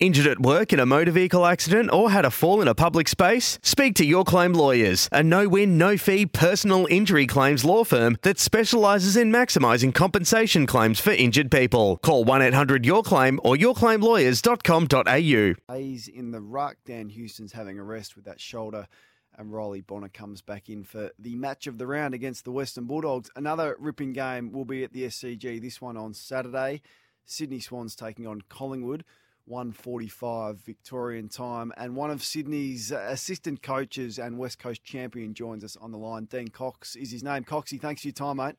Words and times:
Injured 0.00 0.26
at 0.28 0.40
work 0.40 0.72
in 0.72 0.80
a 0.80 0.86
motor 0.86 1.10
vehicle 1.10 1.44
accident 1.44 1.92
or 1.92 2.10
had 2.10 2.24
a 2.24 2.30
fall 2.30 2.62
in 2.62 2.68
a 2.68 2.74
public 2.74 3.06
space? 3.06 3.58
Speak 3.62 3.94
to 3.96 4.06
Your 4.06 4.24
Claim 4.24 4.54
Lawyers, 4.54 5.10
a 5.12 5.22
no 5.22 5.46
win, 5.46 5.76
no 5.76 5.98
fee 5.98 6.24
personal 6.24 6.86
injury 6.88 7.26
claims 7.26 7.66
law 7.66 7.84
firm 7.84 8.16
that 8.22 8.38
specialises 8.38 9.14
in 9.14 9.30
maximising 9.30 9.94
compensation 9.94 10.66
claims 10.66 11.00
for 11.00 11.10
injured 11.10 11.50
people. 11.50 11.98
Call 11.98 12.24
1 12.24 12.40
800 12.40 12.86
Your 12.86 13.02
Claim 13.02 13.38
or 13.44 13.56
yourclaimlawyers.com.au. 13.56 15.76
He's 15.76 16.08
in 16.08 16.30
the 16.30 16.40
ruck. 16.40 16.78
Dan 16.86 17.10
Houston's 17.10 17.52
having 17.52 17.78
a 17.78 17.84
rest 17.84 18.16
with 18.16 18.24
that 18.24 18.40
shoulder. 18.40 18.88
And 19.36 19.52
Riley 19.52 19.82
Bonner 19.82 20.08
comes 20.08 20.40
back 20.40 20.70
in 20.70 20.82
for 20.82 21.10
the 21.18 21.36
match 21.36 21.66
of 21.66 21.76
the 21.76 21.86
round 21.86 22.14
against 22.14 22.46
the 22.46 22.52
Western 22.52 22.86
Bulldogs. 22.86 23.30
Another 23.36 23.76
ripping 23.78 24.14
game 24.14 24.50
will 24.50 24.64
be 24.64 24.82
at 24.82 24.94
the 24.94 25.02
SCG, 25.02 25.60
this 25.60 25.78
one 25.78 25.98
on 25.98 26.14
Saturday. 26.14 26.80
Sydney 27.26 27.60
Swans 27.60 27.94
taking 27.94 28.26
on 28.26 28.40
Collingwood. 28.48 29.04
145 29.46 30.58
Victorian 30.58 31.28
time. 31.28 31.72
And 31.76 31.96
one 31.96 32.10
of 32.10 32.22
Sydney's 32.22 32.90
assistant 32.90 33.62
coaches 33.62 34.18
and 34.18 34.38
West 34.38 34.58
Coast 34.58 34.84
champion 34.84 35.34
joins 35.34 35.64
us 35.64 35.76
on 35.76 35.92
the 35.92 35.98
line. 35.98 36.24
Dean 36.24 36.48
Cox 36.48 36.96
is 36.96 37.10
his 37.10 37.22
name. 37.22 37.44
Coxie, 37.44 37.80
thanks 37.80 38.02
for 38.02 38.08
your 38.08 38.12
time, 38.12 38.36
mate. 38.36 38.56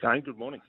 Kane, 0.00 0.20
good 0.20 0.38
morning. 0.38 0.60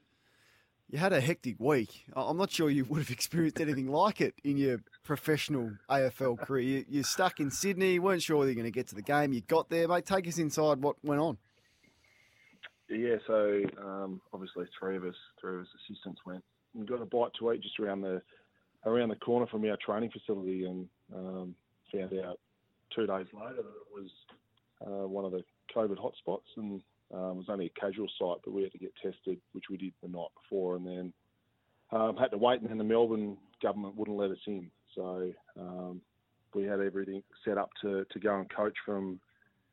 You 0.89 0.99
had 0.99 1.11
a 1.11 1.21
hectic 1.21 1.55
week. 1.59 2.05
I'm 2.15 2.37
not 2.37 2.51
sure 2.51 2.69
you 2.69 2.85
would 2.89 2.99
have 2.99 3.09
experienced 3.09 3.59
anything 3.59 3.87
like 3.87 4.21
it 4.21 4.35
in 4.43 4.57
your 4.57 4.83
professional 5.03 5.71
AFL 5.89 6.37
career. 6.39 6.83
You're 6.87 7.03
stuck 7.03 7.39
in 7.39 7.49
Sydney, 7.49 7.97
weren't 7.99 8.21
sure 8.21 8.37
whether 8.37 8.51
you're 8.51 8.55
going 8.55 8.65
to 8.65 8.71
get 8.71 8.87
to 8.89 8.95
the 8.95 9.01
game. 9.01 9.33
You 9.33 9.41
got 9.41 9.69
there, 9.69 9.87
mate. 9.87 10.05
Take 10.05 10.27
us 10.27 10.37
inside 10.37 10.81
what 10.81 10.95
went 11.03 11.19
on. 11.19 11.37
Yeah, 12.89 13.15
so 13.25 13.61
um, 13.83 14.21
obviously 14.33 14.65
three 14.79 14.97
of 14.97 15.03
us, 15.03 15.15
three 15.41 15.55
of 15.55 15.61
us 15.61 15.67
assistants 15.89 16.21
went 16.25 16.43
and 16.75 16.87
got 16.87 17.01
a 17.01 17.05
bite 17.05 17.31
to 17.39 17.51
eat 17.51 17.61
just 17.61 17.79
around 17.79 18.01
the 18.01 18.21
around 18.85 19.09
the 19.09 19.15
corner 19.15 19.45
from 19.47 19.65
our 19.65 19.77
training 19.77 20.11
facility 20.11 20.65
and 20.65 20.87
um, 21.15 21.55
found 21.91 22.13
out 22.19 22.39
two 22.95 23.07
days 23.07 23.27
later 23.33 23.55
that 23.55 23.59
it 23.59 23.93
was 23.93 24.09
uh, 24.85 25.07
one 25.07 25.25
of 25.25 25.31
the 25.31 25.43
COVID 25.75 25.97
hotspots 25.97 26.41
and 26.57 26.81
um, 27.13 27.31
it 27.31 27.35
was 27.35 27.45
only 27.49 27.65
a 27.67 27.79
casual 27.79 28.07
site, 28.19 28.41
but 28.43 28.53
we 28.53 28.63
had 28.63 28.71
to 28.71 28.79
get 28.79 28.93
tested, 28.95 29.39
which 29.51 29.65
we 29.69 29.77
did 29.77 29.93
the 30.01 30.09
night 30.09 30.29
before, 30.41 30.75
and 30.75 30.85
then 30.85 31.13
um, 31.91 32.17
had 32.17 32.31
to 32.31 32.37
wait, 32.37 32.61
and 32.61 32.69
then 32.69 32.79
the 32.79 32.83
Melbourne 32.83 33.37
government 33.61 33.95
wouldn't 33.95 34.17
let 34.17 34.31
us 34.31 34.37
in. 34.47 34.69
So 34.95 35.31
um, 35.59 36.01
we 36.55 36.63
had 36.63 36.79
everything 36.79 37.21
set 37.45 37.59
up 37.59 37.69
to, 37.81 38.05
to 38.11 38.19
go 38.19 38.39
and 38.39 38.49
coach 38.49 38.75
from 38.83 39.19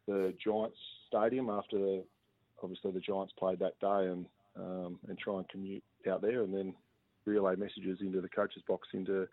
the 0.06 0.34
Giants 0.44 0.76
stadium 1.08 1.48
after 1.48 2.00
obviously 2.62 2.92
the 2.92 3.00
Giants 3.00 3.32
played 3.38 3.58
that 3.60 3.78
day 3.80 4.10
and 4.10 4.26
um, 4.56 4.98
and 5.08 5.16
try 5.16 5.36
and 5.38 5.48
commute 5.48 5.84
out 6.10 6.20
there, 6.20 6.42
and 6.42 6.52
then 6.52 6.74
relay 7.24 7.56
messages 7.56 7.98
into 8.00 8.20
the 8.20 8.28
coaches 8.28 8.62
box 8.66 8.88
into 8.92 9.26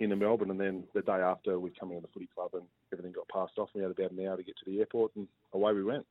into 0.00 0.16
Melbourne, 0.16 0.50
and 0.50 0.60
then 0.60 0.84
the 0.92 1.02
day 1.02 1.12
after 1.12 1.58
we 1.60 1.70
come 1.70 1.92
in 1.92 2.02
the 2.02 2.08
footy 2.08 2.28
club 2.34 2.50
and 2.54 2.64
everything 2.92 3.12
got 3.12 3.28
passed 3.28 3.58
off. 3.58 3.68
We 3.74 3.82
had 3.82 3.92
about 3.92 4.10
an 4.10 4.26
hour 4.26 4.36
to 4.36 4.42
get 4.42 4.56
to 4.56 4.70
the 4.70 4.80
airport, 4.80 5.12
and 5.14 5.28
away 5.52 5.72
we 5.72 5.84
went. 5.84 6.04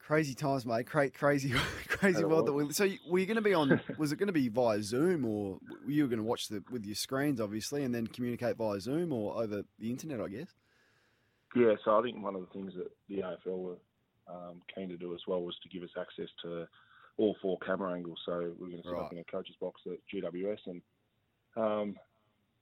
Crazy 0.00 0.34
times, 0.34 0.66
mate. 0.66 0.86
Cra- 0.86 1.10
crazy, 1.10 1.50
crazy 1.88 2.24
world. 2.24 2.46
That 2.46 2.52
we, 2.52 2.72
so, 2.72 2.88
were 3.08 3.20
you 3.20 3.26
going 3.26 3.36
to 3.36 3.42
be 3.42 3.54
on? 3.54 3.80
was 3.98 4.12
it 4.12 4.16
going 4.16 4.26
to 4.26 4.32
be 4.32 4.48
via 4.48 4.82
Zoom, 4.82 5.24
or 5.24 5.58
were 5.84 5.92
you 5.92 6.06
going 6.08 6.18
to 6.18 6.24
watch 6.24 6.48
the 6.48 6.62
with 6.70 6.84
your 6.84 6.96
screens, 6.96 7.40
obviously, 7.40 7.84
and 7.84 7.94
then 7.94 8.06
communicate 8.06 8.56
via 8.56 8.80
Zoom 8.80 9.12
or 9.12 9.40
over 9.42 9.64
the 9.78 9.90
internet? 9.90 10.20
I 10.20 10.28
guess. 10.28 10.48
Yeah, 11.54 11.74
so 11.84 11.98
I 11.98 12.02
think 12.02 12.22
one 12.22 12.34
of 12.34 12.40
the 12.40 12.48
things 12.48 12.74
that 12.74 12.90
the 13.08 13.22
AFL 13.22 13.58
were 13.58 13.76
um, 14.28 14.60
keen 14.74 14.88
to 14.88 14.96
do 14.96 15.14
as 15.14 15.20
well 15.26 15.42
was 15.42 15.56
to 15.62 15.68
give 15.68 15.84
us 15.84 15.90
access 15.98 16.28
to 16.42 16.66
all 17.16 17.36
four 17.40 17.58
camera 17.58 17.92
angles. 17.92 18.18
So 18.24 18.52
we're 18.58 18.68
going 18.68 18.82
to 18.82 18.88
set 18.88 18.92
right. 18.92 19.02
up 19.02 19.12
in 19.12 19.18
a 19.18 19.24
coach's 19.24 19.56
box 19.60 19.80
at 19.86 19.98
GWS 20.12 20.58
and 20.66 20.82
um, 21.56 21.96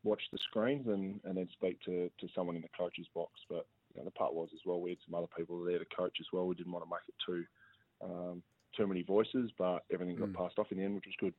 watch 0.05 0.23
the 0.33 0.39
screens 0.49 0.87
and, 0.87 1.21
and 1.25 1.37
then 1.37 1.49
speak 1.53 1.81
to, 1.85 2.11
to 2.21 2.29
someone 2.35 2.57
in 2.57 2.63
the 2.63 2.69
coach's 2.77 3.07
box. 3.15 3.33
But 3.49 3.67
you 3.95 4.01
know, 4.01 4.05
the 4.05 4.11
part 4.11 4.35
was 4.35 4.51
as 4.55 4.61
well, 4.65 4.81
we 4.81 4.91
had 4.91 4.99
some 5.07 5.15
other 5.15 5.29
people 5.37 5.63
there 5.65 5.79
to 5.79 5.85
coach 5.97 6.17
as 6.21 6.27
well. 6.33 6.47
We 6.47 6.55
didn't 6.55 6.73
want 6.73 6.85
to 6.85 6.91
make 6.91 7.09
it 7.09 7.15
too 7.25 7.45
um, 8.05 8.43
too 8.77 8.87
many 8.87 9.03
voices, 9.03 9.51
but 9.59 9.85
everything 9.93 10.17
got 10.17 10.29
mm. 10.29 10.35
passed 10.35 10.59
off 10.59 10.73
in 10.73 10.79
the 10.79 10.85
end, 10.85 10.95
which 10.95 11.05
was 11.07 11.15
good. 11.21 11.35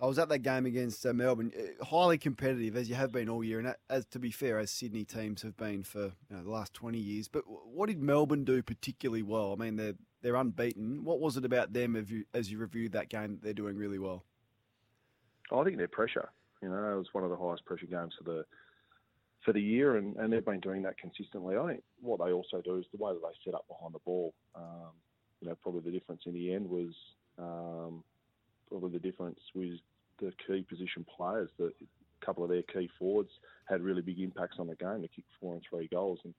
I 0.00 0.06
was 0.06 0.18
at 0.18 0.28
that 0.28 0.40
game 0.40 0.66
against 0.66 1.06
uh, 1.06 1.12
Melbourne, 1.12 1.52
uh, 1.56 1.84
highly 1.84 2.18
competitive 2.18 2.76
as 2.76 2.88
you 2.88 2.96
have 2.96 3.12
been 3.12 3.28
all 3.28 3.44
year, 3.44 3.60
and 3.60 3.74
as 3.88 4.04
to 4.06 4.18
be 4.18 4.30
fair, 4.30 4.58
as 4.58 4.70
Sydney 4.70 5.04
teams 5.04 5.42
have 5.42 5.56
been 5.56 5.84
for 5.84 6.12
you 6.28 6.36
know, 6.36 6.42
the 6.42 6.50
last 6.50 6.74
twenty 6.74 6.98
years. 6.98 7.28
But 7.28 7.44
what 7.46 7.86
did 7.86 8.02
Melbourne 8.02 8.44
do 8.44 8.62
particularly 8.62 9.22
well? 9.22 9.52
I 9.52 9.62
mean, 9.62 9.76
they're 9.76 9.94
they're 10.24 10.36
unbeaten. 10.36 11.04
What 11.04 11.20
was 11.20 11.36
it 11.36 11.44
about 11.44 11.74
them 11.74 11.94
as 11.94 12.10
you, 12.10 12.24
as 12.32 12.50
you 12.50 12.56
reviewed 12.56 12.92
that 12.92 13.10
game 13.10 13.34
that 13.34 13.42
they're 13.42 13.52
doing 13.52 13.76
really 13.76 13.98
well? 13.98 14.24
I 15.52 15.62
think 15.62 15.76
their 15.76 15.86
pressure. 15.86 16.30
You 16.62 16.70
know, 16.70 16.92
it 16.94 16.96
was 16.96 17.12
one 17.12 17.24
of 17.24 17.30
the 17.30 17.36
highest 17.36 17.66
pressure 17.66 17.86
games 17.86 18.14
for 18.18 18.24
the 18.24 18.44
for 19.44 19.52
the 19.52 19.60
year, 19.60 19.98
and, 19.98 20.16
and 20.16 20.32
they've 20.32 20.42
been 20.44 20.60
doing 20.60 20.82
that 20.84 20.96
consistently. 20.96 21.58
I 21.58 21.66
think 21.66 21.82
what 22.00 22.18
they 22.24 22.32
also 22.32 22.62
do 22.62 22.78
is 22.78 22.86
the 22.90 23.04
way 23.04 23.12
that 23.12 23.20
they 23.20 23.36
set 23.44 23.54
up 23.54 23.68
behind 23.68 23.92
the 23.92 23.98
ball. 23.98 24.32
Um, 24.54 24.92
you 25.42 25.48
know, 25.48 25.54
probably 25.62 25.82
the 25.82 25.90
difference 25.90 26.22
in 26.24 26.32
the 26.32 26.54
end 26.54 26.70
was 26.70 26.94
um, 27.38 28.02
probably 28.70 28.92
the 28.92 28.98
difference 28.98 29.38
was 29.54 29.78
the 30.20 30.32
key 30.46 30.62
position 30.62 31.04
players. 31.14 31.50
That 31.58 31.72
a 31.82 32.24
couple 32.24 32.44
of 32.44 32.48
their 32.48 32.62
key 32.62 32.88
forwards 32.98 33.30
had 33.66 33.82
really 33.82 34.00
big 34.00 34.20
impacts 34.20 34.56
on 34.58 34.68
the 34.68 34.76
game. 34.76 35.02
They 35.02 35.10
kicked 35.14 35.28
four 35.38 35.52
and 35.52 35.62
three 35.68 35.86
goals, 35.88 36.20
and 36.24 36.32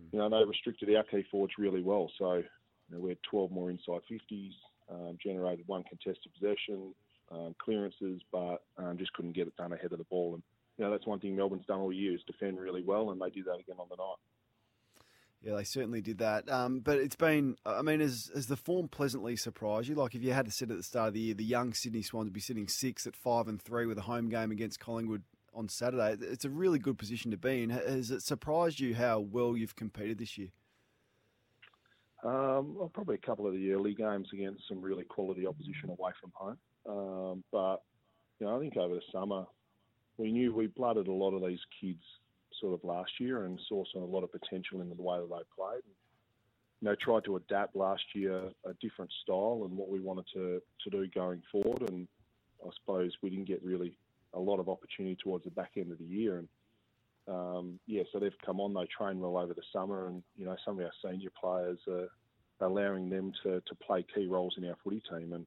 mm. 0.00 0.12
you 0.12 0.18
know 0.20 0.30
they 0.30 0.48
restricted 0.48 0.94
our 0.94 1.02
key 1.02 1.24
forwards 1.28 1.54
really 1.58 1.82
well. 1.82 2.08
So 2.16 2.44
you 2.88 2.96
know, 2.96 3.02
we 3.02 3.10
had 3.10 3.18
12 3.30 3.50
more 3.50 3.70
inside 3.70 4.00
50s, 4.10 4.52
um, 4.90 5.18
generated 5.22 5.66
one 5.66 5.84
contested 5.84 6.32
possession, 6.32 6.94
um, 7.30 7.54
clearances, 7.58 8.20
but 8.32 8.62
um, 8.78 8.96
just 8.98 9.12
couldn't 9.12 9.32
get 9.32 9.48
it 9.48 9.56
done 9.56 9.72
ahead 9.72 9.92
of 9.92 9.98
the 9.98 10.04
ball. 10.04 10.34
And 10.34 10.42
you 10.78 10.84
know 10.84 10.90
that's 10.90 11.06
one 11.06 11.18
thing 11.18 11.34
Melbourne's 11.34 11.66
done 11.66 11.80
all 11.80 11.92
year 11.92 12.14
is 12.14 12.20
defend 12.26 12.58
really 12.58 12.82
well, 12.82 13.10
and 13.10 13.20
they 13.20 13.30
did 13.30 13.46
that 13.46 13.58
again 13.58 13.76
on 13.78 13.86
the 13.90 13.96
night. 13.96 14.16
Yeah, 15.42 15.54
they 15.54 15.64
certainly 15.64 16.00
did 16.00 16.18
that. 16.18 16.50
Um, 16.50 16.80
but 16.80 16.98
it's 16.98 17.14
been, 17.14 17.56
I 17.64 17.82
mean, 17.82 18.00
has, 18.00 18.30
has 18.34 18.46
the 18.46 18.56
form 18.56 18.88
pleasantly 18.88 19.36
surprised 19.36 19.88
you? 19.88 19.94
Like, 19.94 20.14
if 20.14 20.22
you 20.22 20.32
had 20.32 20.46
to 20.46 20.50
sit 20.50 20.70
at 20.70 20.76
the 20.76 20.82
start 20.82 21.08
of 21.08 21.14
the 21.14 21.20
year, 21.20 21.34
the 21.34 21.44
young 21.44 21.72
Sydney 21.72 22.02
Swans 22.02 22.26
would 22.26 22.32
be 22.32 22.40
sitting 22.40 22.68
six 22.68 23.06
at 23.06 23.14
five 23.14 23.46
and 23.46 23.60
three 23.60 23.86
with 23.86 23.98
a 23.98 24.02
home 24.02 24.28
game 24.28 24.50
against 24.50 24.80
Collingwood 24.80 25.22
on 25.54 25.68
Saturday. 25.68 26.16
It's 26.20 26.44
a 26.44 26.50
really 26.50 26.78
good 26.78 26.98
position 26.98 27.30
to 27.30 27.36
be 27.36 27.62
in. 27.62 27.70
Has 27.70 28.10
it 28.10 28.22
surprised 28.22 28.80
you 28.80 28.94
how 28.94 29.20
well 29.20 29.56
you've 29.56 29.76
competed 29.76 30.18
this 30.18 30.36
year? 30.36 30.48
Um, 32.26 32.90
probably 32.92 33.14
a 33.14 33.26
couple 33.26 33.46
of 33.46 33.52
the 33.52 33.72
early 33.72 33.94
games 33.94 34.28
against 34.32 34.62
some 34.68 34.82
really 34.82 35.04
quality 35.04 35.46
opposition 35.46 35.90
away 35.90 36.10
from 36.20 36.32
home. 36.34 36.58
Um, 36.88 37.44
but 37.52 37.82
you 38.40 38.46
know, 38.46 38.56
I 38.56 38.60
think 38.60 38.76
over 38.76 38.94
the 38.94 39.00
summer, 39.12 39.44
we 40.18 40.32
knew 40.32 40.52
we 40.52 40.66
blooded 40.66 41.06
a 41.06 41.12
lot 41.12 41.34
of 41.34 41.46
these 41.46 41.60
kids 41.80 42.02
sort 42.60 42.74
of 42.74 42.82
last 42.82 43.12
year 43.20 43.44
and 43.44 43.60
saw 43.68 43.84
some 43.92 44.02
a 44.02 44.06
lot 44.06 44.24
of 44.24 44.32
potential 44.32 44.80
in 44.80 44.88
the 44.88 45.00
way 45.00 45.18
that 45.18 45.28
they 45.28 45.42
played. 45.56 45.82
You 46.80 46.88
know, 46.88 46.96
tried 47.00 47.24
to 47.24 47.36
adapt 47.36 47.76
last 47.76 48.02
year 48.14 48.50
a 48.64 48.74
different 48.80 49.12
style 49.22 49.62
and 49.68 49.76
what 49.76 49.88
we 49.88 50.00
wanted 50.00 50.26
to, 50.34 50.60
to 50.84 50.90
do 50.90 51.06
going 51.14 51.42
forward. 51.52 51.88
And 51.90 52.08
I 52.64 52.70
suppose 52.80 53.12
we 53.22 53.30
didn't 53.30 53.46
get 53.46 53.64
really 53.64 53.96
a 54.34 54.40
lot 54.40 54.58
of 54.58 54.68
opportunity 54.68 55.16
towards 55.22 55.44
the 55.44 55.50
back 55.50 55.72
end 55.76 55.92
of 55.92 55.98
the 55.98 56.04
year. 56.04 56.38
And 56.38 56.48
um, 57.28 57.78
yeah, 57.86 58.02
so 58.12 58.18
they've 58.18 58.32
come 58.44 58.60
on. 58.60 58.74
They 58.74 58.86
train 58.86 59.18
well 59.20 59.38
over 59.38 59.54
the 59.54 59.62
summer, 59.72 60.06
and 60.06 60.22
you 60.36 60.44
know 60.44 60.56
some 60.64 60.78
of 60.78 60.84
our 60.84 60.92
senior 61.04 61.30
players 61.40 61.78
are 61.88 62.08
allowing 62.60 63.10
them 63.10 63.32
to, 63.42 63.60
to 63.60 63.74
play 63.74 64.04
key 64.14 64.26
roles 64.26 64.54
in 64.56 64.64
our 64.64 64.76
footy 64.82 65.02
team, 65.10 65.32
and 65.32 65.46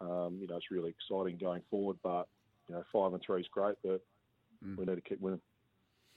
um, 0.00 0.38
you 0.40 0.46
know 0.46 0.56
it's 0.56 0.70
really 0.70 0.90
exciting 0.90 1.38
going 1.38 1.62
forward. 1.70 1.96
But 2.02 2.28
you 2.68 2.74
know 2.74 2.84
five 2.92 3.12
and 3.12 3.22
three 3.22 3.42
is 3.42 3.48
great, 3.48 3.76
but 3.82 4.00
mm. 4.64 4.76
we 4.76 4.86
need 4.86 4.94
to 4.94 5.00
keep 5.02 5.20
winning. 5.20 5.40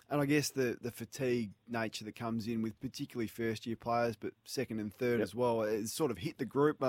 And 0.10 0.20
I 0.20 0.26
guess 0.26 0.50
the, 0.50 0.78
the 0.82 0.92
fatigue 0.92 1.52
nature 1.70 2.04
that 2.04 2.18
comes 2.18 2.46
in 2.46 2.62
with 2.62 2.78
particularly 2.82 3.28
first 3.28 3.66
year 3.66 3.78
players, 3.78 4.18
but 4.18 4.34
second 4.44 4.82
and 4.82 4.94
third 4.94 5.20
yep. 5.20 5.24
as 5.24 5.34
well, 5.34 5.62
it's 5.62 5.94
sort 5.94 6.12
of 6.12 6.18
hit 6.18 6.38
the 6.38 6.46
group. 6.46 6.84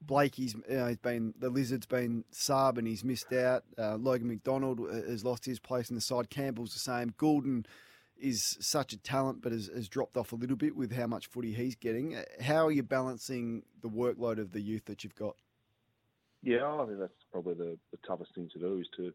Uh, 0.00 0.04
Blakey's 0.06 0.54
you 0.68 0.76
know, 0.76 0.86
he's 0.86 0.96
been 0.96 1.34
the 1.38 1.50
Lizard's 1.50 1.86
been 1.86 2.24
sub 2.30 2.78
and 2.78 2.86
he's 2.86 3.04
missed 3.04 3.32
out. 3.32 3.64
Uh, 3.78 3.96
Logan 3.96 4.28
McDonald 4.28 4.80
uh, 4.80 4.92
has 5.08 5.24
lost 5.24 5.44
his 5.44 5.58
place 5.58 5.90
in 5.90 5.94
the 5.94 6.00
side. 6.00 6.30
Campbell's 6.30 6.72
the 6.72 6.78
same. 6.78 7.14
Gulden 7.18 7.66
is 8.16 8.56
such 8.60 8.92
a 8.92 8.96
talent, 8.96 9.42
but 9.42 9.52
has, 9.52 9.70
has, 9.74 9.88
dropped 9.88 10.16
off 10.16 10.32
a 10.32 10.36
little 10.36 10.56
bit 10.56 10.74
with 10.74 10.92
how 10.92 11.06
much 11.06 11.28
footy 11.28 11.52
he's 11.52 11.76
getting. 11.76 12.16
Uh, 12.16 12.24
how 12.40 12.66
are 12.66 12.72
you 12.72 12.82
balancing 12.82 13.62
the 13.80 13.88
workload 13.88 14.38
of 14.38 14.52
the 14.52 14.60
youth 14.60 14.84
that 14.86 15.04
you've 15.04 15.14
got? 15.14 15.36
Yeah, 16.42 16.66
I 16.66 16.86
think 16.86 16.98
that's 16.98 17.12
probably 17.32 17.54
the, 17.54 17.78
the 17.90 17.98
toughest 18.06 18.34
thing 18.34 18.48
to 18.52 18.58
do 18.58 18.78
is 18.78 18.88
to, 18.96 19.12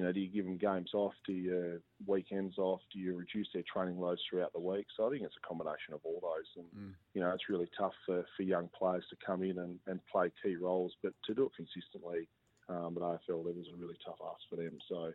you 0.00 0.06
know, 0.06 0.12
do 0.12 0.20
you 0.20 0.28
give 0.28 0.46
them 0.46 0.56
games 0.56 0.92
off? 0.94 1.12
Do 1.26 1.34
you 1.34 1.82
weekends 2.06 2.56
off? 2.56 2.80
Do 2.90 2.98
you 2.98 3.14
reduce 3.14 3.48
their 3.52 3.64
training 3.70 4.00
loads 4.00 4.22
throughout 4.30 4.50
the 4.54 4.58
week? 4.58 4.86
So 4.96 5.06
I 5.06 5.10
think 5.10 5.24
it's 5.24 5.36
a 5.36 5.46
combination 5.46 5.92
of 5.92 6.00
all 6.04 6.20
those. 6.22 6.46
And, 6.56 6.64
mm. 6.74 6.94
you 7.12 7.20
know, 7.20 7.28
it's 7.32 7.50
really 7.50 7.68
tough 7.78 7.92
for, 8.06 8.24
for 8.34 8.42
young 8.42 8.70
players 8.78 9.04
to 9.10 9.16
come 9.26 9.42
in 9.42 9.58
and, 9.58 9.78
and 9.86 10.00
play 10.10 10.32
key 10.42 10.56
roles, 10.56 10.94
but 11.02 11.12
to 11.26 11.34
do 11.34 11.44
it 11.44 11.52
consistently 11.54 12.28
um, 12.70 12.96
at 12.96 13.02
AFL 13.02 13.44
level 13.44 13.60
is 13.60 13.66
a 13.74 13.76
really 13.76 13.98
tough 14.02 14.16
ask 14.24 14.40
for 14.48 14.56
them. 14.56 14.78
So, 14.88 15.12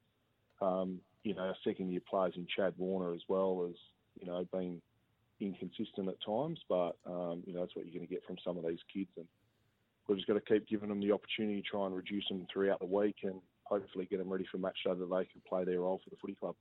um, 0.64 1.00
you 1.24 1.34
know, 1.34 1.52
second 1.64 1.90
year 1.90 2.02
players 2.08 2.36
in 2.36 2.46
Chad 2.56 2.76
Warner 2.78 3.16
as 3.16 3.24
well 3.28 3.66
as, 3.68 3.76
you 4.22 4.28
know, 4.28 4.46
been 4.54 4.84
inconsistent 5.40 6.10
at 6.10 6.24
times, 6.24 6.60
but, 6.70 6.96
um, 7.08 7.42
you 7.48 7.54
know, 7.54 7.62
that's 7.62 7.76
what 7.76 7.88
you're 7.88 7.96
going 7.96 8.08
to 8.08 8.14
get 8.14 8.24
from 8.28 8.38
some 8.46 8.56
of 8.56 8.68
these 8.68 8.86
kids. 8.94 9.10
And 9.18 9.26
we've 10.08 10.20
just 10.20 10.28
got 10.28 10.36
to 10.36 10.42
keep 10.42 10.68
giving 10.68 10.90
them 10.90 11.00
the 11.00 11.12
opportunity 11.12 11.64
to 11.64 11.68
try 11.68 11.88
and 11.88 11.96
reduce 11.96 12.28
them 12.28 12.46
throughout 12.54 12.80
the 12.80 12.86
week 12.86 13.16
and 13.24 13.42
hopefully 13.66 14.08
get 14.10 14.20
them 14.20 14.30
ready 14.30 14.46
for 14.50 14.58
a 14.58 14.60
match 14.60 14.78
so 14.84 14.94
that 14.94 15.06
they 15.06 15.26
can 15.26 15.42
play 15.48 15.64
their 15.66 15.82
role 15.82 16.00
for 16.04 16.10
the 16.10 16.16
footy 16.18 16.36
club. 16.36 16.56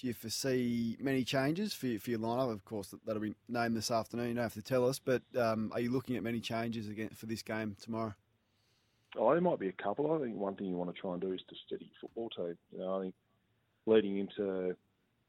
Do 0.00 0.06
you 0.06 0.14
foresee 0.14 0.96
many 0.98 1.24
changes 1.24 1.74
for, 1.74 1.98
for 1.98 2.10
your 2.10 2.20
lineup? 2.20 2.52
Of 2.52 2.64
course, 2.64 2.94
that'll 3.04 3.20
be 3.20 3.34
named 3.48 3.76
this 3.76 3.90
afternoon. 3.90 4.28
You 4.28 4.34
don't 4.34 4.44
have 4.44 4.54
to 4.54 4.62
tell 4.62 4.88
us, 4.88 4.98
but 4.98 5.22
um, 5.36 5.70
are 5.74 5.80
you 5.80 5.90
looking 5.90 6.16
at 6.16 6.22
many 6.22 6.40
changes 6.40 6.88
again 6.88 7.10
for 7.14 7.26
this 7.26 7.42
game 7.42 7.76
tomorrow? 7.82 8.14
Oh, 9.18 9.32
there 9.32 9.40
might 9.40 9.58
be 9.58 9.68
a 9.68 9.72
couple. 9.72 10.12
I 10.12 10.24
think 10.24 10.36
one 10.36 10.54
thing 10.54 10.68
you 10.68 10.76
want 10.76 10.94
to 10.94 11.00
try 11.00 11.12
and 11.12 11.20
do 11.20 11.32
is 11.32 11.40
to 11.48 11.56
steady 11.66 11.86
your 11.86 12.00
football 12.00 12.30
team. 12.30 12.56
You 12.72 12.78
know, 12.78 12.98
I 12.98 13.02
think 13.02 13.14
leading 13.86 14.18
into 14.18 14.76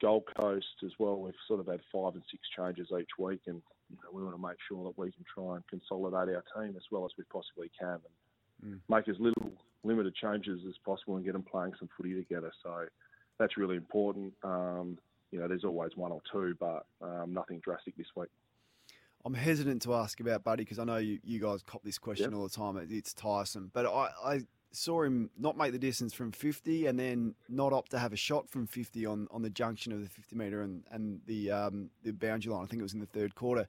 Gold 0.02 0.24
Coast 0.40 0.84
as 0.86 0.92
well, 1.00 1.20
we've 1.20 1.34
sort 1.48 1.60
of 1.60 1.68
had 1.68 1.82
five 1.92 2.14
and 2.14 2.24
six 2.30 2.44
changes 2.56 2.90
each 2.98 3.18
week, 3.18 3.42
and 3.48 3.62
you 3.90 3.98
know, 3.98 4.10
we 4.14 4.24
want 4.24 4.36
to 4.36 4.42
make 4.42 4.58
sure 4.70 4.84
that 4.86 4.98
we 4.98 5.12
can 5.12 5.26
try 5.34 5.56
and 5.56 5.68
consolidate 5.68 6.36
our 6.36 6.44
team 6.56 6.76
as 6.78 6.84
well 6.92 7.06
as 7.06 7.12
we 7.18 7.24
possibly 7.26 7.72
can, 7.78 8.00
and 8.64 8.76
mm. 8.76 8.80
make 8.88 9.10
as 9.10 9.20
little 9.20 9.52
limited 9.84 10.16
changes 10.16 10.62
as 10.68 10.76
possible 10.86 11.16
and 11.16 11.26
get 11.26 11.34
them 11.34 11.44
playing 11.44 11.74
some 11.80 11.90
footy 11.98 12.14
together. 12.14 12.52
So 12.64 12.86
that's 13.40 13.58
really 13.58 13.76
important. 13.76 14.34
Um, 14.44 14.98
you 15.32 15.40
know, 15.40 15.48
there's 15.48 15.64
always 15.64 15.96
one 15.96 16.12
or 16.12 16.22
two, 16.32 16.56
but 16.60 16.86
um, 17.02 17.34
nothing 17.34 17.60
drastic 17.64 17.96
this 17.98 18.08
week. 18.16 18.30
I'm 19.24 19.34
hesitant 19.34 19.84
to 19.84 19.94
ask 19.94 20.20
about 20.20 20.44
Buddy 20.44 20.64
because 20.64 20.80
I 20.80 20.84
know 20.84 20.98
you, 20.98 21.20
you 21.24 21.40
guys 21.40 21.62
cop 21.62 21.84
this 21.84 21.98
question 21.98 22.32
yep. 22.32 22.38
all 22.38 22.44
the 22.44 22.50
time. 22.50 22.88
It's 22.90 23.14
tiresome, 23.14 23.70
but 23.74 23.86
I, 23.86 24.10
I 24.24 24.42
saw 24.72 25.04
him 25.04 25.30
not 25.38 25.58
make 25.58 25.72
the 25.72 25.80
distance 25.80 26.14
from 26.14 26.32
50 26.32 26.88
and 26.88 26.98
then 27.00 27.36
not 27.50 27.74
opt 27.74 27.92
to 27.92 28.00
have 28.00 28.14
a 28.14 28.18
shot 28.18 28.50
from 28.50 28.66
50 28.66 29.06
on, 29.06 29.28
on 29.32 29.42
the 29.42 29.50
junction 29.50 29.92
of 29.92 30.02
the 30.02 30.10
50 30.10 30.36
metre 30.36 30.62
and, 30.62 30.84
and 30.92 31.22
the 31.28 31.52
um, 31.52 31.90
the 32.04 32.12
boundary 32.12 32.52
line. 32.52 32.64
I 32.64 32.68
think 32.68 32.80
it 32.80 32.84
was 32.84 32.94
in 32.94 33.00
the 33.00 33.06
third 33.06 33.36
quarter. 33.36 33.68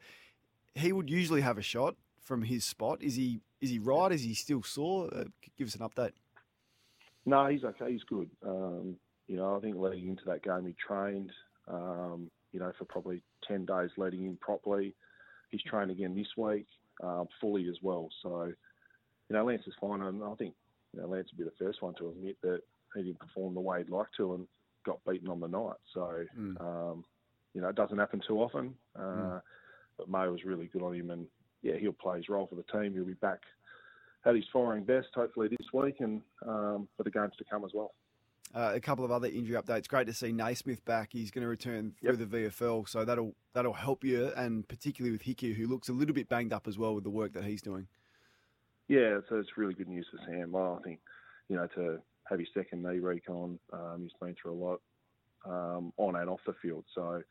He 0.75 0.93
would 0.93 1.11
usually 1.11 1.43
have 1.43 1.59
a 1.59 1.63
shot 1.63 1.97
from 2.21 2.43
his 2.43 2.65
spot. 2.65 3.03
Is 3.03 3.17
he 3.17 3.41
is 3.63 3.71
he 3.71 3.79
right? 3.79 4.13
Is 4.13 4.23
he 4.23 4.35
still 4.35 4.63
sore? 4.63 5.09
Uh, 5.15 5.25
give 5.57 5.69
us 5.69 5.75
an 5.75 5.89
update. 5.89 6.13
No, 7.25 7.47
he's 7.47 7.65
okay. 7.65 7.93
He's 7.93 8.03
good. 8.03 8.29
Um, 8.47 8.97
you 9.29 9.37
know, 9.37 9.57
I 9.57 9.61
think 9.61 9.77
leading 9.77 10.09
into 10.09 10.25
that 10.27 10.43
game, 10.43 10.67
he 10.67 10.75
trained. 10.87 11.31
Um, 11.69 12.31
you 12.53 12.61
know, 12.61 12.73
for 12.79 12.85
probably 12.85 13.23
ten 13.47 13.65
days 13.65 13.91
leading 13.97 14.27
in 14.27 14.37
properly. 14.37 14.95
He's 15.51 15.63
trained 15.63 15.91
again 15.91 16.15
this 16.15 16.27
week, 16.37 16.67
uh, 17.03 17.25
fully 17.41 17.69
as 17.69 17.77
well. 17.83 18.09
So, 18.23 18.45
you 19.29 19.37
know, 19.37 19.45
Lance 19.45 19.63
is 19.67 19.75
fine. 19.81 20.01
And 20.03 20.23
I 20.23 20.35
think 20.35 20.55
you 20.93 21.01
know, 21.01 21.07
Lance 21.09 21.29
would 21.31 21.39
be 21.39 21.45
the 21.45 21.65
first 21.65 21.83
one 21.83 21.95
to 21.95 22.09
admit 22.09 22.37
that 22.43 22.61
he 22.95 23.03
didn't 23.03 23.21
perform 23.21 23.55
the 23.55 23.61
way 23.61 23.79
he'd 23.79 23.91
like 23.91 24.09
to 24.17 24.35
and 24.35 24.47
got 24.85 25.05
beaten 25.09 25.29
on 25.29 25.41
the 25.41 25.49
night. 25.49 25.77
So, 25.95 26.25
mm. 26.39 26.61
um, 26.61 27.05
you 27.55 27.61
know, 27.61 27.69
it 27.69 27.77
doesn't 27.77 27.99
happen 27.99 28.21
too 28.27 28.39
often. 28.41 28.75
Uh, 28.99 29.01
mm. 29.01 29.43
But 29.99 30.09
May 30.09 30.29
was 30.29 30.45
really 30.45 30.67
good 30.67 30.83
on 30.83 30.95
him, 30.95 31.11
and 31.11 31.27
yeah, 31.63 31.77
he'll 31.79 31.93
play 31.93 32.19
his 32.19 32.29
role 32.29 32.47
for 32.47 32.57
the 32.57 32.65
team. 32.65 32.95
He'll 32.95 33.05
be 33.05 33.15
back 33.15 33.41
at 34.25 34.35
his 34.35 34.45
firing 34.53 34.85
best, 34.85 35.09
hopefully 35.15 35.49
this 35.49 35.73
week, 35.73 35.97
and 36.01 36.23
um, 36.47 36.89
for 36.97 37.03
the 37.03 37.11
games 37.11 37.33
to 37.39 37.45
come 37.45 37.65
as 37.65 37.73
well. 37.75 37.93
Uh, 38.55 38.73
a 38.75 38.81
couple 38.81 39.05
of 39.05 39.11
other 39.11 39.29
injury 39.29 39.61
updates. 39.61 39.89
Great 39.89 40.07
to 40.07 40.13
see 40.13 40.31
Naismith 40.31 40.85
back. 40.85 41.09
He's 41.13 41.31
going 41.31 41.43
to 41.43 41.49
return 41.49 41.95
through 42.01 42.19
yep. 42.19 42.31
the 42.31 42.37
VFL, 42.37 42.87
so 42.87 43.05
that'll 43.05 43.35
that'll 43.55 43.73
help 43.73 44.05
you, 44.05 44.31
and 44.37 44.69
particularly 44.69 45.13
with 45.13 45.23
Hickey, 45.23 45.55
who 45.55 45.67
looks 45.67 45.89
a 45.89 45.93
little 45.93 46.15
bit 46.15 46.29
banged 46.29 46.53
up 46.53 46.69
as 46.69 46.77
well 46.77 46.95
with 46.95 47.05
the 47.05 47.11
work 47.11 47.33
that 47.33 47.45
he's 47.45 47.63
doing. 47.63 47.87
Yeah, 48.89 49.21
so 49.29 49.37
it's 49.37 49.57
really 49.57 49.73
good 49.73 49.89
news 49.89 50.07
for 50.11 50.19
Sam. 50.27 50.53
Well, 50.53 50.79
I 50.79 50.83
think 50.83 51.01
you 51.49 51.57
know 51.57 51.67
to 51.77 51.99
have 52.29 52.39
his 52.39 52.49
second 52.53 52.83
knee 52.83 52.99
recon, 52.99 53.59
um, 53.73 54.01
he's 54.03 54.13
been 54.21 54.37
through 54.41 54.53
a 54.53 54.61
lot 54.63 54.81
um, 55.47 55.93
on 55.97 56.17
and 56.17 56.29
off 56.29 56.41
the 56.47 56.55
field. 56.61 56.85
So 56.95 57.23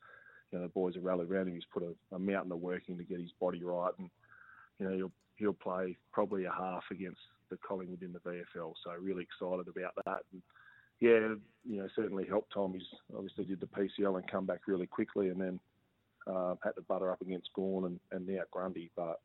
you 0.52 0.58
know 0.58 0.64
the 0.64 0.70
boys 0.70 0.96
have 0.96 1.04
rallied 1.04 1.30
around 1.30 1.50
him. 1.50 1.54
He's 1.54 1.66
put 1.72 1.84
a, 1.84 2.16
a 2.16 2.20
mountain 2.20 2.52
of 2.52 2.60
work 2.62 2.84
in 2.88 2.98
to 2.98 3.04
get 3.04 3.20
his 3.20 3.32
body 3.40 3.64
right, 3.64 3.92
and 4.00 4.10
you 4.82 4.90
know 4.90 4.96
he'll 4.96 5.12
he'll 5.36 5.54
play 5.54 5.98
probably 6.12 6.46
a 6.46 6.52
half 6.52 6.84
against 6.92 7.22
the 7.50 7.58
Collingwood 7.58 8.02
in 8.02 8.14
the 8.14 8.20
VFL. 8.20 8.74
So 8.84 8.92
really 9.00 9.24
excited 9.24 9.68
about 9.68 9.94
that. 10.06 10.24
And 10.32 10.42
yeah, 11.00 11.36
you 11.70 11.82
know 11.82 11.88
certainly 11.96 12.26
helped 12.28 12.54
Tom. 12.54 12.74
He's 12.74 12.88
obviously 13.16 13.46
did 13.46 13.60
the 13.60 13.68
PCL 13.68 14.18
and 14.18 14.30
come 14.30 14.46
back 14.46 14.62
really 14.68 14.88
quickly, 14.88 15.30
and 15.30 15.40
then 15.40 15.60
uh, 16.28 16.56
had 16.64 16.72
to 16.72 16.82
butter 16.82 17.12
up 17.12 17.22
against 17.22 17.54
Gawn 17.54 17.86
and, 17.86 18.00
and 18.12 18.28
now 18.28 18.42
Grundy. 18.52 18.92
But 18.96 19.20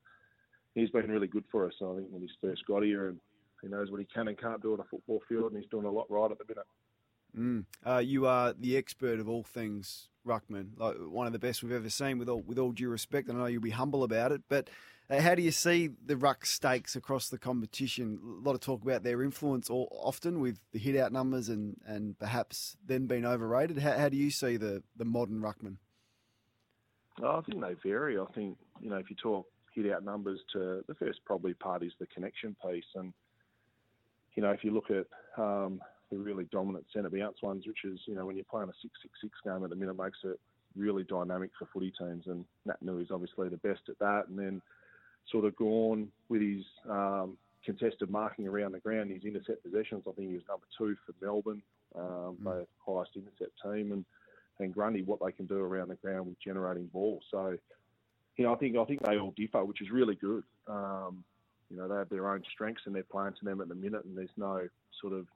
he's 0.75 0.91
been 0.91 1.11
really 1.11 1.27
good 1.27 1.45
for 1.51 1.67
us. 1.67 1.75
I 1.81 1.97
think 1.97 2.09
when 2.11 2.23
he's 2.23 2.31
first 2.41 2.67
got 2.67 2.83
here, 2.83 3.09
and 3.09 3.19
he 3.63 3.69
knows 3.69 3.91
what 3.91 4.01
he 4.01 4.07
can 4.07 4.29
and 4.29 4.39
can't 4.39 4.63
do 4.63 4.75
on 4.75 4.81
a 4.81 4.85
football 4.85 5.23
field, 5.29 5.53
and 5.53 5.61
he's 5.61 5.71
doing 5.71 5.87
a 5.87 5.91
lot 5.91 6.11
right 6.11 6.31
at 6.31 6.39
the 6.39 6.45
minute. 6.49 6.67
Mm. 7.37 7.65
Uh, 7.87 7.99
you 7.99 8.27
are 8.27 8.55
the 8.55 8.77
expert 8.77 9.21
of 9.21 9.29
all 9.29 9.43
things 9.43 10.09
ruckman, 10.27 10.71
like 10.77 10.97
one 10.97 11.27
of 11.27 11.33
the 11.33 11.39
best 11.39 11.63
we've 11.63 11.73
ever 11.73 11.91
seen. 11.91 12.19
With 12.19 12.29
all 12.29 12.41
with 12.41 12.59
all 12.59 12.73
due 12.73 12.89
respect, 12.89 13.29
and 13.29 13.39
I 13.39 13.41
know 13.43 13.47
you'll 13.47 13.63
be 13.63 13.71
humble 13.71 14.05
about 14.05 14.33
it, 14.33 14.43
but 14.49 14.71
uh, 15.11 15.21
how 15.21 15.35
do 15.35 15.43
you 15.43 15.51
see 15.51 15.91
the 16.05 16.17
ruck 16.17 16.47
stakes 16.47 16.97
across 16.97 17.29
the 17.29 17.39
competition? 17.39 18.19
A 18.23 18.47
lot 18.47 18.55
of 18.55 18.61
talk 18.61 18.83
about 18.83 19.03
their 19.03 19.23
influence, 19.23 19.71
all, 19.71 19.89
often 20.03 20.41
with 20.41 20.59
the 20.73 20.79
hit 20.79 20.97
out 20.97 21.13
numbers 21.13 21.49
and, 21.49 21.77
and 21.87 22.19
perhaps 22.19 22.77
them 22.85 23.07
being 23.07 23.25
overrated. 23.25 23.79
How, 23.79 23.93
how 23.93 24.09
do 24.09 24.17
you 24.17 24.31
see 24.31 24.57
the, 24.57 24.83
the 24.97 25.05
modern 25.05 25.41
ruckman? 25.41 25.77
I 27.25 27.41
think 27.43 27.63
they 27.63 27.75
vary. 27.83 28.19
I 28.19 28.27
think 28.35 28.59
you 28.81 28.91
know 28.91 28.97
if 28.97 29.09
you 29.09 29.17
talk 29.17 29.47
hit 29.75 29.91
out 29.91 30.05
numbers 30.05 30.41
to 30.53 30.85
the 30.87 30.95
first 30.95 31.21
probably 31.25 31.55
part 31.55 31.83
is 31.83 31.93
the 31.99 32.07
connection 32.07 32.55
piece, 32.63 32.85
and 32.95 33.15
you 34.35 34.43
know 34.43 34.51
if 34.51 34.63
you 34.63 34.71
look 34.71 34.91
at 34.91 35.07
um, 35.43 35.81
the 36.11 36.19
really 36.19 36.45
dominant 36.53 36.87
centre 36.93 37.11
bounce 37.11 37.43
ones, 37.43 37.67
which 37.67 37.85
is, 37.85 38.01
you 38.07 38.15
know, 38.15 38.27
when 38.27 38.37
you're 38.37 38.45
playing 38.45 38.69
a 38.69 38.87
6-6-6 39.27 39.31
game 39.45 39.65
at 39.65 39.71
the 39.71 39.77
minute, 39.77 39.99
makes 39.99 40.19
it 40.25 40.39
really 40.77 41.05
dynamic 41.05 41.51
for 41.59 41.69
footy 41.73 41.93
teams. 41.99 42.25
And 42.27 42.45
Nat 42.65 42.77
is 43.01 43.11
obviously 43.11 43.49
the 43.49 43.57
best 43.57 43.83
at 43.89 43.99
that. 43.99 44.25
And 44.29 44.39
then 44.39 44.63
sort 45.31 45.45
of 45.45 45.57
Gawn 45.57 46.09
with 46.29 46.43
his 46.43 46.65
um, 46.89 47.37
contested 47.65 48.11
marking 48.11 48.47
around 48.47 48.73
the 48.73 48.81
ground, 48.81 49.11
his 49.11 49.25
intercept 49.25 49.65
possessions. 49.65 50.05
I 50.07 50.13
think 50.13 50.29
he 50.29 50.35
was 50.35 50.45
number 50.49 50.67
two 50.79 50.97
for 51.05 51.15
Melbourne, 51.25 51.63
um, 51.97 52.37
mm. 52.43 52.67
highest 52.87 53.11
intercept 53.17 53.61
team. 53.63 53.93
And, 53.93 54.05
and 54.59 54.73
Grundy, 54.73 55.03
what 55.03 55.21
they 55.25 55.33
can 55.33 55.47
do 55.47 55.59
around 55.59 55.89
the 55.89 55.97
ground 55.97 56.27
with 56.27 56.41
generating 56.41 56.87
balls. 56.87 57.25
So, 57.31 57.57
you 58.37 58.45
know, 58.45 58.55
I 58.55 58.57
think 58.57 58.77
I 58.77 58.85
think 58.85 59.03
they 59.03 59.19
all 59.19 59.35
differ, 59.37 59.65
which 59.65 59.83
is 59.83 59.91
really 59.91 60.15
good. 60.15 60.45
Um, 60.67 61.25
you 61.71 61.77
know, 61.77 61.89
they 61.89 61.97
have 61.97 62.09
their 62.09 62.31
own 62.31 62.43
strengths 62.53 62.83
and 62.87 62.95
they're 62.95 63.03
playing 63.03 63.35
to 63.39 63.45
them 63.45 63.61
at 63.61 63.69
the 63.69 63.75
minute, 63.75 64.05
and 64.05 64.17
there's 64.17 64.29
no 64.37 64.69
sort 65.01 65.13
of 65.13 65.27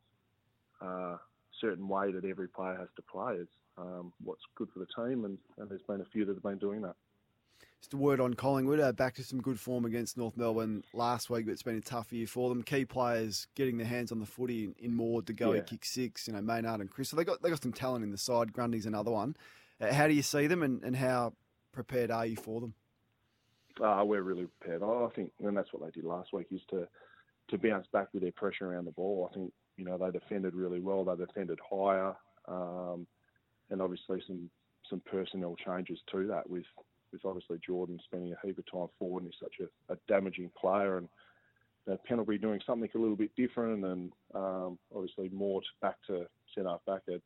uh, 0.80 1.16
certain 1.60 1.88
way 1.88 2.12
that 2.12 2.24
every 2.24 2.48
player 2.48 2.76
has 2.78 2.88
to 2.96 3.02
play 3.02 3.34
is 3.34 3.48
um, 3.78 4.12
what's 4.22 4.42
good 4.56 4.68
for 4.72 4.78
the 4.80 4.86
team, 4.86 5.24
and, 5.24 5.38
and, 5.58 5.68
there's 5.68 5.82
been 5.82 6.00
a 6.00 6.06
few 6.12 6.24
that 6.24 6.34
have 6.34 6.42
been 6.42 6.58
doing 6.58 6.82
that. 6.82 6.96
Just 7.80 7.94
a 7.94 7.96
word 7.96 8.20
on 8.20 8.34
Collingwood, 8.34 8.78
uh, 8.78 8.92
back 8.92 9.14
to 9.14 9.24
some 9.24 9.40
good 9.40 9.58
form 9.58 9.86
against 9.86 10.18
North 10.18 10.36
Melbourne 10.36 10.84
last 10.92 11.30
week, 11.30 11.46
but 11.46 11.52
it's 11.52 11.62
been 11.62 11.78
a 11.78 11.80
tough 11.80 12.12
year 12.12 12.26
for 12.26 12.50
them. 12.50 12.62
Key 12.62 12.84
players 12.84 13.46
getting 13.54 13.78
their 13.78 13.86
hands 13.86 14.12
on 14.12 14.20
the 14.20 14.26
footy 14.26 14.64
in, 14.64 14.74
in 14.98 15.22
to 15.24 15.32
go 15.32 15.54
yeah. 15.54 15.60
kick 15.62 15.86
six, 15.86 16.28
you 16.28 16.34
know, 16.34 16.42
Maynard 16.42 16.80
and 16.80 16.90
Chris. 16.90 17.08
So 17.08 17.16
they 17.16 17.24
got 17.24 17.42
they 17.42 17.48
got 17.48 17.62
some 17.62 17.72
talent 17.72 18.04
in 18.04 18.10
the 18.10 18.18
side. 18.18 18.52
Grundy's 18.52 18.84
another 18.84 19.10
one. 19.10 19.34
Uh, 19.80 19.94
how 19.94 20.06
do 20.06 20.12
you 20.12 20.22
see 20.22 20.46
them, 20.46 20.62
and, 20.62 20.82
and 20.82 20.94
how 20.94 21.32
prepared 21.72 22.10
are 22.10 22.26
you 22.26 22.36
for 22.36 22.60
them? 22.60 22.74
Uh, 23.82 24.02
we're 24.04 24.20
really 24.20 24.46
prepared. 24.58 24.82
I 24.82 25.08
think, 25.14 25.32
and 25.40 25.56
that's 25.56 25.72
what 25.72 25.82
they 25.82 25.90
did 25.90 26.04
last 26.04 26.34
week, 26.34 26.48
is 26.50 26.60
to 26.70 26.86
to 27.48 27.58
bounce 27.58 27.86
back 27.92 28.08
with 28.12 28.22
their 28.22 28.32
pressure 28.32 28.70
around 28.70 28.84
the 28.84 28.92
ball. 28.92 29.28
I 29.30 29.34
think 29.34 29.52
you 29.80 29.86
know, 29.86 29.96
they 29.96 30.10
defended 30.10 30.54
really 30.54 30.80
well. 30.80 31.04
They 31.04 31.16
defended 31.16 31.58
higher, 31.68 32.14
um, 32.46 33.06
and 33.70 33.80
obviously 33.80 34.22
some 34.26 34.50
some 34.88 35.00
personnel 35.10 35.56
changes 35.64 35.98
to 36.12 36.26
that 36.26 36.48
with 36.50 36.64
with 37.12 37.24
obviously 37.24 37.58
Jordan 37.64 37.98
spending 38.04 38.32
a 38.32 38.46
heap 38.46 38.58
of 38.58 38.70
time 38.70 38.88
forward 38.98 39.24
and 39.24 39.32
he's 39.32 39.40
such 39.40 39.66
a, 39.66 39.92
a 39.92 39.96
damaging 40.08 40.50
player 40.58 40.98
and 40.98 41.08
you 41.86 41.92
know, 41.92 41.98
Pendlebury 42.06 42.38
doing 42.38 42.60
something 42.66 42.88
a 42.94 42.98
little 42.98 43.16
bit 43.16 43.34
different 43.36 43.84
and 43.84 44.12
um, 44.34 44.78
obviously 44.94 45.28
Mort 45.30 45.64
back 45.80 45.96
to 46.06 46.26
set 46.54 46.66
up 46.66 46.84
back 46.86 47.02
at 47.08 47.20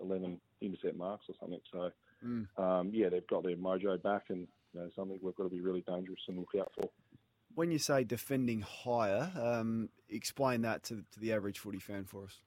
11 0.00 0.40
intercept 0.60 0.96
marks 0.96 1.26
or 1.28 1.34
something. 1.40 1.60
So 1.72 1.90
mm. 2.24 2.46
um, 2.58 2.90
yeah, 2.92 3.08
they've 3.08 3.26
got 3.26 3.44
their 3.44 3.56
mojo 3.56 4.02
back 4.02 4.24
and 4.28 4.46
you 4.72 4.80
know, 4.80 4.90
something 4.96 5.18
we've 5.22 5.36
got 5.36 5.44
to 5.44 5.50
be 5.50 5.60
really 5.60 5.84
dangerous 5.86 6.20
and 6.28 6.38
look 6.38 6.50
out 6.58 6.72
for 6.74 6.88
when 7.54 7.70
you 7.70 7.78
say 7.78 8.04
defending 8.04 8.62
higher, 8.62 9.30
um, 9.40 9.88
explain 10.08 10.62
that 10.62 10.82
to, 10.84 11.04
to 11.12 11.20
the 11.20 11.32
average 11.32 11.58
footy 11.58 11.78
fan 11.78 12.04
for 12.04 12.24
us. 12.24 12.38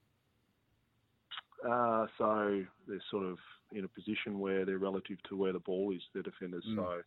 Uh, 1.67 2.05
so 2.17 2.63
they're 2.87 3.01
sort 3.09 3.25
of 3.25 3.37
in 3.75 3.85
a 3.85 3.87
position 3.87 4.39
where 4.39 4.65
they're 4.65 4.77
relative 4.77 5.17
to 5.29 5.35
where 5.35 5.53
the 5.53 5.59
ball 5.59 5.91
is, 5.91 6.01
their 6.13 6.23
defenders. 6.23 6.65
Mm. 6.67 6.75
So, 6.77 7.01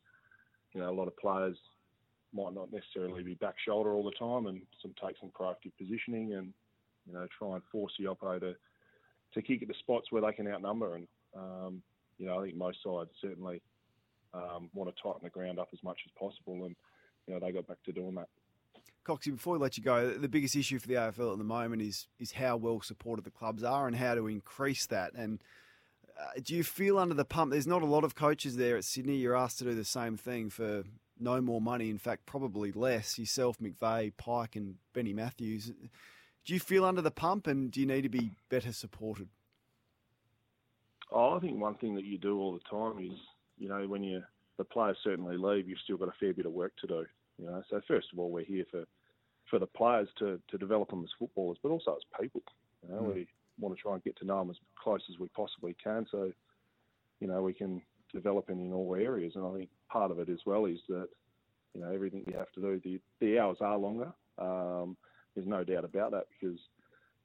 you 0.75 0.81
know, 0.81 0.91
a 0.91 0.93
lot 0.93 1.09
of 1.09 1.17
players 1.17 1.57
might 2.33 2.55
not 2.55 2.71
necessarily 2.71 3.23
be 3.23 3.35
back 3.35 3.55
shoulder 3.65 3.95
all 3.95 4.05
the 4.05 4.13
time 4.13 4.47
and 4.47 4.61
some 4.83 4.95
take 5.03 5.17
some 5.19 5.31
proactive 5.31 5.73
positioning 5.79 6.35
and, 6.35 6.53
you 7.07 7.15
know, 7.15 7.27
try 7.39 7.55
and 7.55 7.63
force 7.73 7.93
the 7.99 8.07
operator 8.07 8.55
to 9.35 9.43
kick 9.43 9.63
at 9.63 9.69
the 9.69 9.75
spots 9.81 10.11
where 10.11 10.23
they 10.23 10.33
can 10.33 10.47
outnumber. 10.47 10.97
And 10.97 11.09
um, 11.37 11.83
you 12.19 12.27
know, 12.27 12.41
I 12.41 12.45
think 12.45 12.57
most 12.57 12.79
sides 12.85 13.11
certainly 13.21 13.63
um, 14.35 14.71
want 14.75 14.95
to 14.95 15.03
tighten 15.03 15.21
the 15.23 15.31
ground 15.31 15.59
up 15.59 15.69
as 15.73 15.83
much 15.83 15.99
as 16.05 16.13
possible, 16.19 16.67
and 16.67 16.77
you 17.27 17.35
know 17.35 17.41
they 17.41 17.53
got 17.53 17.67
back 17.67 17.83
to 17.85 17.93
doing 17.93 18.15
that. 18.17 18.29
Coxie, 19.05 19.33
before 19.33 19.55
we 19.55 19.59
let 19.59 19.79
you 19.79 19.83
go, 19.83 20.11
the 20.11 20.29
biggest 20.29 20.55
issue 20.55 20.79
for 20.79 20.87
the 20.87 20.95
AFL 20.95 21.33
at 21.33 21.39
the 21.39 21.45
moment 21.45 21.83
is 21.83 22.09
is 22.19 22.33
how 22.33 22.57
well 22.57 22.81
supported 22.81 23.25
the 23.25 23.31
clubs 23.31 23.63
are 23.63 23.87
and 23.87 23.97
how 23.97 24.15
to 24.15 24.27
increase 24.27 24.87
that. 24.87 25.15
And 25.15 25.41
uh, 26.19 26.41
do 26.43 26.55
you 26.55 26.65
feel 26.65 26.99
under 26.99 27.15
the 27.15 27.25
pump? 27.25 27.53
There's 27.53 27.67
not 27.67 27.83
a 27.83 27.87
lot 27.87 28.05
of 28.05 28.15
coaches 28.15 28.57
there 28.57 28.77
at 28.77 28.85
Sydney. 28.85 29.17
You're 29.17 29.37
asked 29.37 29.59
to 29.59 29.65
do 29.65 29.75
the 29.75 29.85
same 29.85 30.17
thing 30.17 30.51
for 30.51 30.83
no 31.19 31.41
more 31.41 31.61
money. 31.61 31.91
In 31.91 31.99
fact, 31.99 32.27
probably 32.27 32.73
less. 32.73 33.19
Yourself, 33.19 33.59
McVeigh, 33.59 34.17
Pyke, 34.17 34.57
and 34.57 34.77
Benny 34.93 35.13
Matthews. 35.13 35.73
Do 36.45 36.55
you 36.55 36.61
feel 36.61 36.85
under 36.85 37.03
the 37.03 37.11
pump, 37.11 37.47
and 37.47 37.71
do 37.71 37.81
you 37.81 37.87
need 37.87 38.03
to 38.03 38.09
be 38.09 38.33
better 38.49 38.73
supported? 38.73 39.29
Oh, 41.11 41.37
I 41.37 41.41
think 41.41 41.61
one 41.61 41.75
thing 41.77 41.95
that 41.95 42.05
you 42.05 42.19
do 42.19 42.39
all 42.39 42.53
the 42.53 42.69
time 42.69 43.03
is, 43.05 43.19
you 43.57 43.69
know, 43.69 43.87
when 43.87 44.03
you 44.03 44.23
the 44.57 44.65
players 44.65 44.97
certainly 45.05 45.37
leave, 45.37 45.69
you've 45.69 45.79
still 45.85 45.97
got 45.97 46.09
a 46.09 46.19
fair 46.19 46.35
bit 46.35 46.47
of 46.47 46.53
work 46.53 46.73
to 46.81 46.87
do. 46.87 47.07
You 47.39 47.47
know, 47.47 47.63
so 47.71 47.81
first 47.87 48.09
of 48.13 48.19
all, 48.19 48.31
we're 48.31 48.45
here 48.45 48.65
for 48.71 48.85
for 49.49 49.59
the 49.59 49.67
players 49.67 50.09
to, 50.19 50.39
to 50.51 50.59
develop 50.59 50.91
them 50.91 51.03
as 51.03 51.11
footballers, 51.19 51.59
but 51.63 51.71
also 51.71 51.93
as 51.93 52.21
people. 52.21 52.43
You 52.83 52.95
know, 52.95 53.03
mm. 53.03 53.15
we 53.15 53.29
want 53.59 53.77
to 53.77 53.81
try 53.81 53.95
and 53.95 54.03
get 54.03 54.17
to 54.19 54.25
know 54.25 54.39
them 54.39 54.51
as 54.51 54.57
close 54.83 55.03
as 55.11 55.19
we 55.19 55.29
possibly 55.29 55.77
can, 55.83 56.07
so 56.11 56.33
you 57.21 57.27
know 57.29 57.43
we 57.43 57.53
can 57.53 57.83
develop 58.13 58.51
in 58.51 58.61
in 58.61 58.73
all 58.73 58.95
areas. 58.95 59.33
And 59.37 59.45
I 59.45 59.57
think 59.57 59.69
part 59.91 60.11
of 60.11 60.19
it 60.19 60.29
as 60.29 60.41
well 60.47 60.67
is 60.67 60.79
that 60.89 61.09
you 61.75 61.81
know 61.81 61.91
everything 61.93 62.25
you 62.27 62.37
have 62.37 62.53
to 62.53 62.61
do. 62.61 62.81
The 62.85 63.01
the 63.21 63.39
hours 63.39 63.59
are 63.61 63.79
longer. 63.79 64.13
Um, 64.39 64.97
there's 65.35 65.47
no 65.47 65.65
doubt 65.65 65.85
about 65.85 66.13
that 66.13 66.25
because 66.29 66.59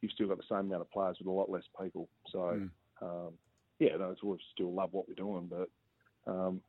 you've 0.01 0.11
still 0.11 0.27
got 0.27 0.37
the 0.37 0.43
same 0.49 0.67
amount 0.67 0.81
of 0.81 0.91
players 0.91 1.17
with 1.19 1.27
a 1.27 1.31
lot 1.31 1.49
less 1.49 1.63
people. 1.81 2.09
So 2.31 2.39
mm. 2.39 2.69
um, 3.01 3.33
yeah, 3.79 3.95
no, 3.97 4.15
we 4.23 4.37
still 4.53 4.73
love 4.73 4.89
what 4.91 5.07
we're 5.07 5.15
doing, 5.15 5.49
but 5.49 5.69
um, 6.31 6.61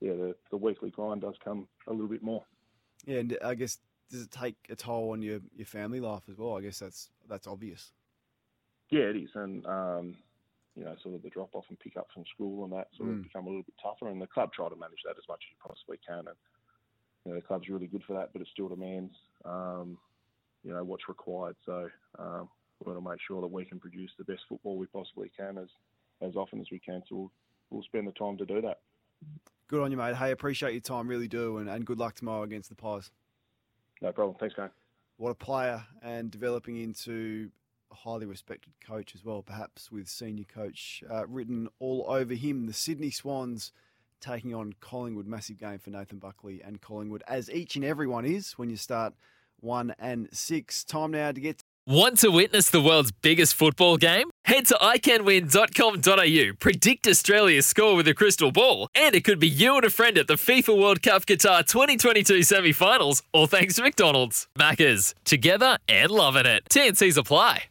yeah, 0.00 0.12
the, 0.12 0.34
the 0.50 0.56
weekly 0.56 0.90
grind 0.90 1.20
does 1.20 1.34
come 1.44 1.68
a 1.86 1.92
little 1.92 2.08
bit 2.08 2.22
more. 2.22 2.44
Yeah, 3.04 3.18
and 3.18 3.36
I 3.44 3.54
guess 3.54 3.78
does 4.10 4.22
it 4.22 4.30
take 4.30 4.56
a 4.68 4.76
toll 4.76 5.10
on 5.10 5.22
your, 5.22 5.40
your 5.54 5.66
family 5.66 6.00
life 6.00 6.24
as 6.28 6.36
well? 6.36 6.56
I 6.56 6.60
guess 6.60 6.78
that's 6.78 7.10
that's 7.28 7.46
obvious. 7.46 7.92
Yeah, 8.90 9.04
it 9.04 9.16
is, 9.16 9.30
and 9.34 9.64
um, 9.66 10.16
you 10.76 10.84
know, 10.84 10.94
sort 11.02 11.14
of 11.14 11.22
the 11.22 11.30
drop 11.30 11.54
off 11.54 11.64
and 11.68 11.78
pick 11.78 11.96
up 11.96 12.08
from 12.12 12.24
school 12.34 12.64
and 12.64 12.72
that 12.72 12.88
sort 12.96 13.08
mm. 13.08 13.18
of 13.18 13.22
become 13.22 13.46
a 13.46 13.48
little 13.48 13.62
bit 13.62 13.74
tougher. 13.82 14.10
And 14.10 14.20
the 14.20 14.26
club 14.26 14.52
try 14.52 14.68
to 14.68 14.76
manage 14.76 15.02
that 15.04 15.18
as 15.18 15.28
much 15.28 15.42
as 15.44 15.50
you 15.50 15.68
possibly 15.68 15.98
can. 16.06 16.18
And 16.18 16.36
you 17.24 17.32
know, 17.32 17.34
the 17.34 17.46
club's 17.46 17.68
really 17.68 17.86
good 17.86 18.02
for 18.06 18.14
that, 18.14 18.30
but 18.32 18.42
it 18.42 18.48
still 18.52 18.68
demands 18.68 19.14
um, 19.44 19.98
you 20.64 20.72
know 20.72 20.84
what's 20.84 21.08
required. 21.08 21.56
So 21.66 21.88
um, 22.18 22.48
we 22.80 22.92
want 22.92 23.04
to 23.04 23.10
make 23.10 23.20
sure 23.26 23.40
that 23.40 23.50
we 23.52 23.64
can 23.64 23.78
produce 23.78 24.10
the 24.18 24.24
best 24.24 24.42
football 24.48 24.76
we 24.76 24.86
possibly 24.86 25.30
can 25.36 25.58
as 25.58 25.68
as 26.22 26.36
often 26.36 26.60
as 26.60 26.66
we 26.70 26.78
can. 26.78 27.02
So 27.08 27.16
we'll, 27.16 27.32
we'll 27.70 27.82
spend 27.82 28.06
the 28.06 28.12
time 28.12 28.36
to 28.38 28.44
do 28.44 28.60
that. 28.62 28.80
Good 29.68 29.82
on 29.82 29.90
you, 29.90 29.96
mate. 29.96 30.16
Hey, 30.16 30.32
appreciate 30.32 30.72
your 30.72 30.80
time, 30.80 31.06
really 31.06 31.28
do, 31.28 31.58
and, 31.58 31.68
and 31.68 31.84
good 31.84 31.98
luck 31.98 32.16
tomorrow 32.16 32.42
against 32.42 32.70
the 32.70 32.74
Pies. 32.74 33.10
No 34.02 34.12
problem. 34.12 34.36
Thanks, 34.40 34.54
Kane. 34.54 34.70
What 35.16 35.30
a 35.30 35.34
player 35.34 35.84
and 36.02 36.30
developing 36.30 36.76
into 36.76 37.50
highly 37.92 38.26
respected 38.26 38.72
coach 38.84 39.14
as 39.14 39.24
well, 39.24 39.42
perhaps 39.42 39.90
with 39.90 40.08
senior 40.08 40.44
coach 40.44 41.02
uh, 41.10 41.26
written 41.26 41.68
all 41.78 42.06
over 42.08 42.34
him. 42.34 42.66
The 42.66 42.72
Sydney 42.72 43.10
Swans 43.10 43.72
taking 44.20 44.54
on 44.54 44.74
Collingwood. 44.80 45.26
Massive 45.26 45.58
game 45.58 45.78
for 45.78 45.90
Nathan 45.90 46.18
Buckley 46.18 46.62
and 46.62 46.80
Collingwood, 46.80 47.22
as 47.26 47.50
each 47.50 47.76
and 47.76 47.84
every 47.84 48.06
one 48.06 48.24
is 48.24 48.52
when 48.52 48.70
you 48.70 48.76
start 48.76 49.14
one 49.60 49.94
and 49.98 50.28
six. 50.32 50.84
Time 50.84 51.10
now 51.10 51.32
to 51.32 51.40
get. 51.40 51.62
Want 51.86 52.18
to 52.18 52.30
witness 52.30 52.70
the 52.70 52.80
world's 52.80 53.10
biggest 53.10 53.54
football 53.54 53.96
game? 53.96 54.30
Head 54.44 54.66
to 54.66 54.74
iCanWin.com.au, 54.74 56.52
predict 56.60 57.06
Australia's 57.08 57.66
score 57.66 57.96
with 57.96 58.06
a 58.06 58.14
crystal 58.14 58.52
ball, 58.52 58.88
and 58.94 59.14
it 59.14 59.24
could 59.24 59.40
be 59.40 59.48
you 59.48 59.76
and 59.76 59.84
a 59.84 59.90
friend 59.90 60.18
at 60.18 60.28
the 60.28 60.34
FIFA 60.34 60.78
World 60.78 61.02
Cup 61.02 61.24
Qatar 61.24 61.66
2022 61.66 62.42
semi 62.42 62.72
finals, 62.72 63.22
all 63.32 63.46
thanks 63.46 63.76
to 63.76 63.82
McDonald's. 63.82 64.46
Maccas, 64.58 65.14
together 65.24 65.78
and 65.88 66.10
loving 66.10 66.46
it. 66.46 66.64
TNCs 66.68 67.16
apply. 67.16 67.64